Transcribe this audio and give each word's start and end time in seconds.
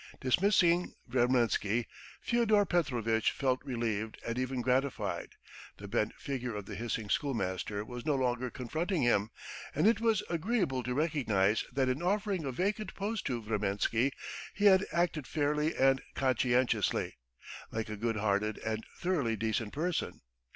Dismissing 0.19 0.95
Vremensky, 1.07 1.85
Fyodor 2.21 2.65
Petrovitch 2.65 3.31
felt 3.31 3.63
relieved 3.63 4.17
and 4.25 4.39
even 4.39 4.61
gratified: 4.61 5.33
the 5.77 5.87
bent 5.87 6.15
figure 6.15 6.55
of 6.55 6.65
the 6.65 6.73
hissing 6.73 7.07
schoolmaster 7.07 7.85
was 7.85 8.03
no 8.03 8.15
longer 8.15 8.49
confronting 8.49 9.03
him, 9.03 9.29
and 9.75 9.85
it 9.85 10.01
was 10.01 10.23
agreeable 10.27 10.81
to 10.81 10.95
recognize 10.95 11.65
that 11.71 11.87
in 11.87 12.01
offering 12.01 12.45
a 12.45 12.51
vacant 12.51 12.95
post 12.95 13.25
to 13.27 13.43
Vremensky 13.43 14.11
he 14.55 14.65
had 14.65 14.87
acted 14.91 15.27
fairly 15.27 15.75
and 15.75 16.01
conscientiously, 16.15 17.19
like 17.69 17.87
a 17.87 17.95
good 17.95 18.15
hearted 18.15 18.57
and 18.65 18.83
thoroughly 19.01 19.35
decent 19.35 19.71
person. 19.71 20.21